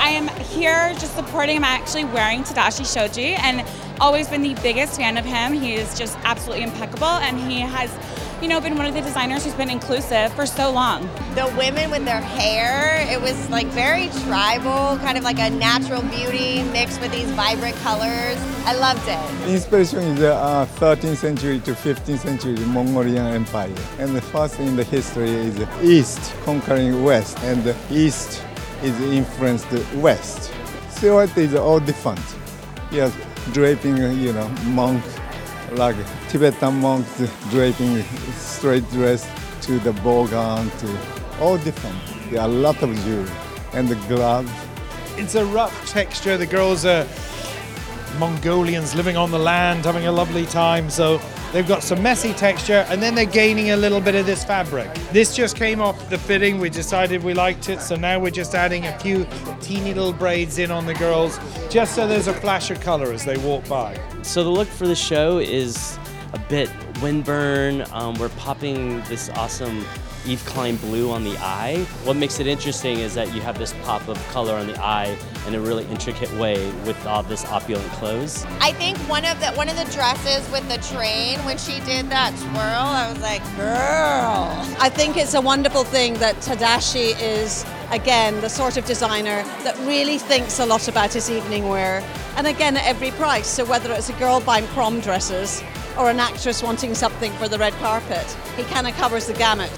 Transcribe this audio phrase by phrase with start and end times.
[0.00, 1.64] I am here just supporting him.
[1.64, 3.62] I'm actually wearing Tadashi Shoji and
[4.00, 5.52] always been the biggest fan of him.
[5.52, 7.94] He is just absolutely impeccable and he has,
[8.40, 11.02] you know, been one of the designers who's been inclusive for so long.
[11.34, 16.00] The women with their hair, it was like very tribal, kind of like a natural
[16.00, 18.38] beauty mixed with these vibrant colors.
[18.64, 19.50] I loved it.
[19.50, 23.74] Inspiration is the uh, 13th century to 15th century Mongolian Empire.
[23.98, 28.42] And the first in the history is East conquering West, and the East
[28.82, 30.52] is influenced West.
[30.90, 32.20] Silhouette is all different.
[32.90, 33.14] Yes,
[33.52, 35.02] draping, you know, monk,
[35.72, 35.96] like
[36.28, 39.28] Tibetan monks draping straight dress
[39.62, 41.96] to the bogan to all different.
[42.30, 43.30] There are a lot of jewelry
[43.72, 44.50] and the gloves.
[45.16, 46.36] It's a rough texture.
[46.36, 47.06] The girls are
[48.18, 50.90] Mongolians living on the land, having a lovely time.
[50.90, 51.20] So
[51.52, 54.92] they've got some messy texture, and then they're gaining a little bit of this fabric.
[55.12, 56.58] This just came off the fitting.
[56.58, 59.26] We decided we liked it, so now we're just adding a few
[59.60, 61.38] teeny little braids in on the girls,
[61.68, 63.98] just so there's a flash of color as they walk by.
[64.22, 65.98] So the look for the show is
[66.32, 66.68] a bit
[67.00, 67.90] windburn.
[67.92, 69.84] Um, we're popping this awesome
[70.26, 71.86] Yves Klein blue on the eye.
[72.04, 75.16] What makes it interesting is that you have this pop of color on the eye
[75.46, 78.44] in a really intricate way with all this opulent clothes.
[78.60, 82.10] I think one of the one of the dresses with the train when she did
[82.10, 84.76] that twirl, I was like, girl.
[84.78, 89.76] I think it's a wonderful thing that Tadashi is again the sort of designer that
[89.86, 92.04] really thinks a lot about his evening wear
[92.36, 93.46] and again at every price.
[93.46, 95.62] So whether it's a girl buying prom dresses
[95.98, 99.70] or an actress wanting something for the red carpet, he kind of covers the gamut.